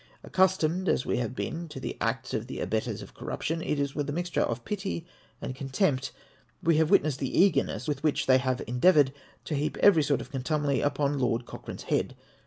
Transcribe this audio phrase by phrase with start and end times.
[0.23, 3.93] Accustomed as we have been to the acts of the abettors of corruption, it is
[3.93, 5.05] with a mixture of pity
[5.39, 6.11] and con tempt
[6.63, 9.13] we have witnessed the eagerness with which they have endeavoured
[9.45, 12.15] to heap every sort of contumely upon Lord Cochrane's head.